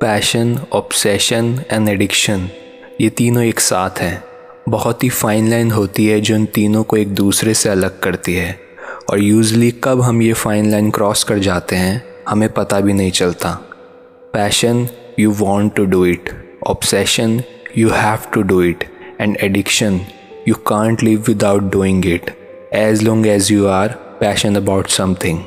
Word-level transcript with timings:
Passion 0.00 0.56
obsession 0.72 1.58
and 1.70 1.88
addiction 1.88 2.48
ये 3.00 3.08
तीनों 3.10 3.42
एक 3.44 3.58
साथ 3.60 3.98
हैं। 4.00 4.22
बहुत 4.68 5.02
ही 5.04 5.08
फाइन 5.08 5.48
लाइन 5.50 5.70
होती 5.70 6.06
है 6.06 6.20
जो 6.20 6.36
इन 6.36 6.44
तीनों 6.54 6.82
को 6.82 6.96
एक 6.96 7.08
दूसरे 7.14 7.54
से 7.54 7.68
अलग 7.68 7.98
करती 8.00 8.34
है। 8.34 8.58
और 9.10 9.20
यूजली 9.20 9.70
कब 9.84 10.00
हम 10.02 10.22
ये 10.22 10.32
फाइन 10.32 10.70
लाइन 10.70 10.90
क्रॉस 10.90 11.24
कर 11.24 11.38
जाते 11.38 11.76
हैं, 11.76 12.02
हमें 12.28 12.48
पता 12.52 12.78
भी 12.80 12.92
नहीं 12.92 13.10
चलता। 13.10 13.50
Passion 14.34 14.86
you 15.18 15.32
want 15.32 15.74
to 15.74 15.84
do 15.84 16.04
it 16.06 16.30
obsession 16.66 17.40
you 17.78 17.90
have 17.90 18.30
to 18.34 18.42
do 18.42 18.62
it 18.62 18.84
and 19.20 19.36
addiction 19.42 20.00
you 20.48 20.54
can't 20.64 21.02
live 21.02 21.24
without 21.28 21.70
doing 21.72 22.06
it 22.06 22.30
as 22.74 23.02
long 23.02 23.26
as 23.26 23.52
you 23.52 23.66
are 23.66 23.88
passion 24.20 24.56
about 24.56 24.88
something 24.88 25.42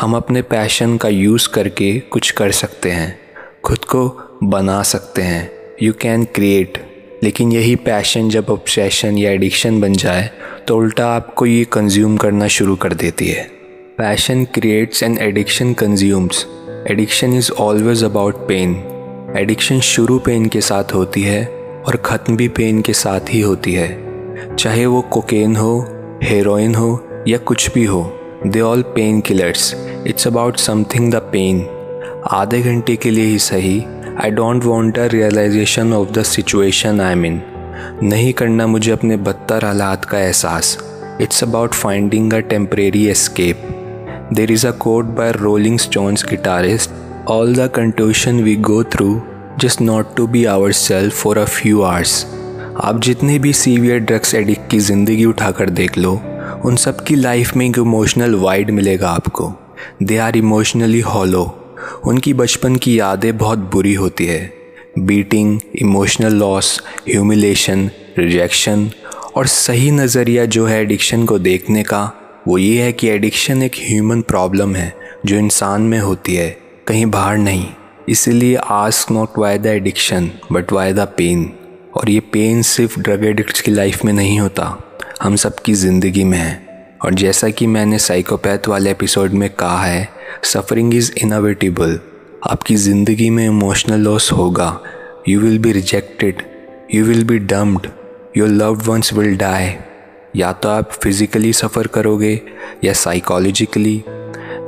हम 0.00 0.16
अपने 0.16 0.42
पैशन 0.48 0.96
का 0.96 1.08
यूज़ 1.08 1.48
करके 1.48 1.98
कुछ 2.00 2.30
कर 2.30 2.50
सकते 2.52 2.90
हैं। 2.90 3.25
खुद 3.66 3.84
को 3.84 4.06
बना 4.44 4.82
सकते 4.82 5.22
हैं। 5.22 5.50
यू 5.82 5.92
कैन 5.92 6.24
क्रिएट 6.34 6.78
लेकिन 7.22 7.52
यही 7.52 7.74
पैशन 7.76 8.28
जब 8.30 8.50
ऑब्सेशन 8.50 9.18
या 9.18 9.30
एडिक्शन 9.30 9.80
बन 9.80 9.92
जाए 9.92 10.30
तो 10.68 10.76
उल्टा 10.76 11.06
आपको 11.06 11.46
ये 11.46 11.64
कंज्यूम 11.72 12.16
करना 12.16 12.48
शुरू 12.48 12.76
कर 12.76 12.94
देती 12.94 13.28
है। 13.28 13.42
Passion 13.98 14.44
creates 14.54 15.02
and 15.02 15.18
addiction 15.18 15.72
consumes 15.72 16.46
addiction 16.90 17.34
is 17.34 17.50
always 17.52 18.04
about 18.04 18.46
pain 18.48 18.76
addiction 19.38 19.80
शुरू 19.80 20.18
पेन 20.18 20.46
के 20.46 20.60
साथ 20.60 20.94
होती 20.94 21.22
है 21.22 21.44
और 21.86 21.96
ख़त्म 22.06 22.36
भी 22.36 22.48
पेन 22.48 22.82
के 22.82 22.92
साथ 22.94 23.34
ही 23.34 23.40
होती 23.40 23.74
है। 23.74 24.56
चाहे 24.56 24.86
वो 24.86 25.00
कोकेन 25.12 25.56
हो 25.56 25.78
हेरोइन 26.22 26.74
हो 26.74 27.24
या 27.28 27.38
कुछ 27.38 27.72
भी 27.74 27.84
हो 27.84 28.10
they 28.46 28.60
all 28.60 28.82
painkillers 29.20 29.74
it's 30.06 30.26
about 30.26 30.56
something 30.56 31.12
the 31.12 31.30
pain 31.32 31.66
आधे 32.32 32.60
घंटे 32.60 32.94
के 32.96 33.10
लिए 33.10 33.24
ही 33.24 33.38
सही। 33.38 33.82
I 34.22 34.30
don't 34.30 34.64
want 34.64 34.98
a 34.98 35.04
realization 35.06 35.92
of 35.92 36.10
the 36.12 36.22
situation 36.22 37.00
I 37.00 37.14
mean 37.14 37.40
नहीं 38.02 38.32
करना 38.32 38.66
मुझे 38.66 38.90
अपने 38.92 39.16
बदतर 39.16 39.64
हालात 39.64 40.04
का 40.04 40.18
एहसास। 40.18 40.76
It's 41.20 41.42
about 41.44 41.74
finding 41.74 42.32
a 42.32 42.38
temporary 42.48 43.04
escape 43.08 43.60
there 44.34 44.52
is 44.52 44.66
a 44.66 44.70
code 44.76 45.14
by 45.16 45.30
Rolling 45.32 45.78
Stones 45.78 46.24
guitarist 46.30 46.90
all 47.28 47.54
the 47.54 47.68
contusion 47.74 48.40
we 48.42 48.54
go 48.70 48.82
through 48.84 49.20
just 49.60 49.80
not 49.80 50.14
to 50.16 50.26
be 50.26 50.44
our 50.44 50.72
self 50.72 51.22
for 51.22 51.38
a 51.38 51.44
few 51.44 51.82
hours 51.82 52.24
आप 52.80 53.00
जितने 53.00 53.38
भी 53.38 53.52
सीवियर 53.52 53.98
ड्रग्स 54.00 54.34
एडिक्ट 54.34 54.70
की 54.70 54.78
ज़िंदगी 54.78 55.24
उठाकर 55.24 55.70
देख 55.70 55.98
लो, 55.98 56.12
उन 56.64 56.76
सब 56.76 57.04
की 57.04 57.14
लाइफ 57.14 57.54
में 57.56 57.64
एक 57.66 57.78
इमोशनल 57.78 58.34
वाइड 58.34 58.70
मिलेगा 58.70 59.10
आपको। 59.10 59.52
दे 60.02 60.18
आर 60.18 60.36
इमोशनली 60.36 61.00
हॉलो 61.00 61.44
उनकी 62.04 62.32
बचपन 62.34 62.76
की 62.76 62.98
यादें 62.98 63.36
बहुत 63.38 63.58
बुरी 63.72 63.94
होती 63.94 64.26
है। 64.26 64.52
Beating 64.98 65.58
emotional 65.76 66.34
loss 66.34 66.80
humiliation 67.08 67.90
rejection 68.18 68.90
और 69.36 69.46
सही 69.46 69.90
नज़रिया 69.90 70.44
जो 70.46 70.66
है 70.66 70.80
एडिक्शन 70.80 71.24
को 71.24 71.38
देखने 71.38 71.82
का, 71.82 72.10
वो 72.48 72.58
ये 72.58 72.82
है 72.82 72.92
कि 72.92 73.08
एडिक्शन 73.08 73.62
एक 73.62 73.74
ह्यूमन 73.80 74.20
प्रॉब्लम 74.22 74.74
है, 74.76 74.92
जो 75.26 75.36
इंसान 75.36 75.82
में 75.82 75.98
होती 75.98 76.34
है, 76.34 76.50
कहीं 76.86 77.06
बाहर 77.06 77.38
नहीं। 77.38 77.66
इसीलिए 78.08 78.56
ask 78.56 79.10
not 79.12 79.38
why 79.38 79.58
the 79.58 79.66
addiction 79.66 80.30
but 80.52 80.72
why 80.72 80.92
the 80.92 81.08
pain 81.16 81.50
और 81.96 82.10
ये 82.10 82.20
पेन 82.32 82.62
सिर्फ़ 82.64 82.98
ड्रग 83.00 83.24
एडिक्ट्स 83.24 83.60
की 83.60 83.70
लाइफ 83.70 84.04
में 84.04 84.12
नहीं 84.12 84.38
होता, 84.40 84.76
हम 85.22 85.36
सबकी 85.36 85.74
ज़िंदगी 85.74 86.24
में 86.24 86.38
है। 86.38 86.65
और 87.04 87.14
जैसा 87.14 87.48
कि 87.48 87.66
मैंने 87.66 87.98
साइकोपैथ 87.98 88.68
वाले 88.68 88.90
एपिसोड 88.90 89.30
में 89.30 89.50
कहा 89.50 89.82
है 89.84 90.08
सफरिंग 90.44 90.94
इज़ 90.94 91.12
इनोवेटिबल 91.22 91.98
आपकी 92.50 92.76
ज़िंदगी 92.76 93.30
में 93.30 93.44
इमोशनल 93.46 94.00
लॉस 94.00 94.32
होगा। 94.32 94.80
You 95.28 95.40
will 95.40 95.58
be 95.58 95.72
rejected 95.72 96.42
you 96.94 97.04
will 97.04 97.24
be 97.24 97.38
dumped 97.38 97.86
your 98.36 98.48
loved 98.48 98.82
ones 98.82 99.12
will 99.12 99.36
die 99.36 99.70
या 100.36 100.52
तो 100.52 100.68
आप 100.68 100.92
फिज़िकली 100.92 101.52
सफ़र 101.52 101.86
करोगे 101.86 102.40
या 102.84 102.92
psychologically 102.92 104.02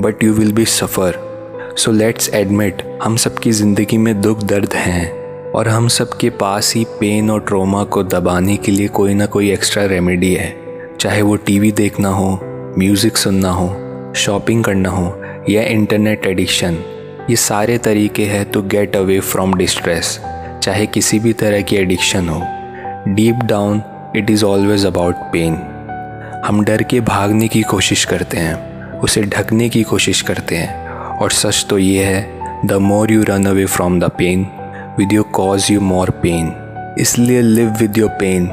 but 0.00 0.24
you 0.24 0.32
will 0.32 0.52
be 0.52 0.64
suffer 0.64 1.24
so 1.78 1.92
let's 1.92 2.28
admit 2.34 2.82
हम 3.02 3.16
सबकी 3.16 3.52
ज़िंदगी 3.52 3.98
में 3.98 4.20
दुख 4.20 4.42
दर्द 4.42 4.74
हैं 4.74 5.10
और 5.52 5.68
हम 5.68 5.88
सबके 5.88 6.30
पास 6.30 6.74
ही 6.74 6.84
पेन 7.00 7.30
और 7.30 7.40
ट्रोमा 7.40 7.84
को 7.84 8.02
दबाने 8.02 8.56
के 8.56 8.72
लिए 8.72 8.88
कोई 8.88 9.14
ना 9.14 9.26
कोई 9.26 9.50
एक्स्ट्रा 9.52 9.84
रेमेडी 9.84 10.34
है। 10.34 10.65
चाहे 11.00 11.22
वो 11.22 11.36
टीवी 11.36 11.70
देखना 11.72 12.08
हो, 12.08 12.28
म्यूज़िक 12.78 13.16
सुनना 13.16 13.50
हो, 13.50 14.12
शॉपिंग 14.16 14.64
करना 14.64 14.90
हो 14.90 15.44
या 15.48 15.62
इंटरनेट 15.64 16.26
एडिक्शन, 16.26 16.76
ये 17.30 17.36
सारे 17.36 17.76
तरीके 17.78 18.24
हैं 18.26 18.44
to 18.50 18.62
get 18.64 18.96
away 18.96 19.18
from 19.22 19.54
distress 19.54 20.18
चाहे 20.62 20.86
किसी 20.86 21.18
भी 21.18 21.32
तरह 21.32 21.60
की 21.60 21.76
एडिक्शन 21.76 22.28
हो। 22.28 22.40
Deep 23.14 23.44
down 23.44 23.82
it 24.16 24.30
is 24.30 24.44
always 24.44 24.86
about 24.86 25.14
pain 25.32 25.54
हम 26.46 26.64
डर 26.64 26.82
के 26.82 27.00
भागने 27.02 27.48
की 27.48 27.62
कोशिश 27.64 28.04
करते 28.04 28.36
हैं, 28.36 29.00
उसे 29.00 29.22
ढकने 29.22 29.68
की 29.68 29.82
कोशिश 29.82 30.22
करते 30.22 30.56
हैं, 30.56 30.74
और 31.16 31.30
सच 31.32 31.64
तो 31.70 31.78
ये 31.78 32.04
है 32.04 32.66
the 32.66 32.72
more 32.82 33.12
you 33.12 33.22
run 33.28 33.46
away 33.46 33.64
from 33.66 34.00
the 34.00 34.10
pain 34.18 34.46
with 34.98 35.12
you 35.12 35.22
cause 35.34 35.70
you 35.70 35.80
more 35.82 36.10
pain 36.22 36.52
इसलिए 37.00 37.40
live 37.42 37.76
with 37.80 37.98
your 37.98 38.10
pain 38.20 38.48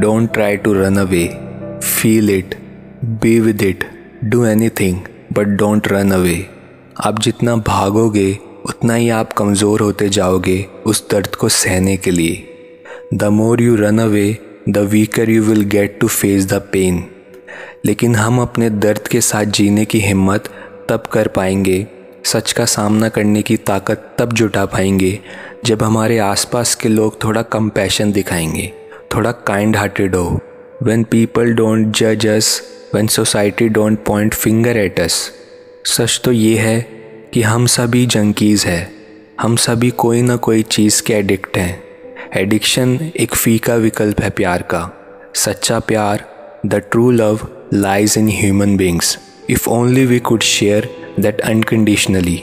don't 0.00 0.32
try 0.32 0.56
to 0.56 0.72
run 0.74 0.96
away 0.96 1.28
feel 1.82 2.30
it 2.30 2.54
be 3.22 3.38
with 3.40 3.62
it 3.62 3.84
do 4.24 4.44
anything 4.80 4.98
but 5.32 5.46
don't 5.58 5.88
run 5.88 6.10
away 6.10 6.46
आप 7.04 7.18
जितना 7.18 7.54
भागोगे, 7.56 8.32
उतना 8.64 8.94
ही 8.94 9.08
आप 9.10 9.32
कमज़ोर 9.32 9.80
होते 9.80 10.08
जाओगे 10.08 10.64
उस 10.86 11.08
दर्द 11.10 11.34
को 11.34 11.48
सहने 11.48 11.96
के 11.96 12.10
लिए। 12.10 12.46
The 13.14 13.24
more 13.24 13.62
you 13.62 13.76
run 13.76 13.98
away 13.98 14.36
the 14.68 14.78
weaker 14.90 15.30
you 15.30 15.42
will 15.42 15.62
get 15.64 15.98
to 16.00 16.08
face 16.08 16.46
the 16.46 16.60
pain 16.72 17.04
लेकिन 17.86 18.14
हम 18.16 18.40
अपने 18.40 18.70
दर्द 18.70 19.08
के 19.08 19.20
साथ 19.20 19.44
जीने 19.44 19.84
की 19.84 20.00
हिम्मत 20.00 20.48
तब 20.88 21.02
कर 21.12 21.28
पाएँगे। 21.28 21.86
सच 22.24 22.52
का 22.52 22.64
सामना 22.64 23.08
करने 23.08 23.42
की 23.42 23.56
ताकत 23.56 24.14
तब 24.18 24.32
जुटा 24.32 24.64
पाएँगे, 24.66 25.18
जब 25.64 25.82
हमारे 25.82 26.18
आसपास 26.18 26.74
के 26.74 26.88
लोग 26.88 27.22
थोड़ा 27.24 27.42
कंपैशन 27.42 28.12
दिखाएँगे, 28.12 28.72
थोड़ा 29.14 29.32
काइंड 29.32 29.76
हार्टेड 29.76 30.14
हो। 30.16 30.40
वेन 30.82 31.02
पीपल 31.04 31.52
डोंट 31.52 31.96
जज 31.96 32.26
us 32.26 32.62
when 32.94 33.08
society 33.08 33.68
don't 33.68 33.98
point 34.04 34.34
finger 34.34 34.76
at 34.76 35.00
us 35.00 35.32
सच 35.86 36.20
तो 36.24 36.32
ये 36.32 36.56
है 36.58 36.80
कि 37.34 37.42
हम 37.42 37.66
सभी 37.66 38.06
जंकीज़ 38.06 38.66
हैं। 38.66 38.92
हम 39.40 39.56
सभी 39.56 39.90
कोई 39.90 40.22
ना 40.22 40.36
कोई 40.36 40.62
चीज़ 40.62 41.02
के 41.02 41.12
एडिक्ट 41.12 41.58
हैं। 41.58 41.82
एडिक्शन 42.36 43.10
एक 43.16 43.34
फीका 43.34 43.74
विकल्प 43.74 44.20
है 44.20 44.30
प्यार 44.30 44.62
का। 44.62 44.96
सच्चा 45.34 45.78
प्यार 45.78 46.24
the 46.66 46.74
true 46.74 47.10
love 47.10 47.48
lies 47.74 48.14
in 48.18 48.28
human 48.28 48.76
beings 48.76 49.18
if 49.50 49.68
only 49.68 50.06
we 50.06 50.18
could 50.18 50.42
share 50.42 50.88
that 51.20 51.40
unconditionally 51.40 52.42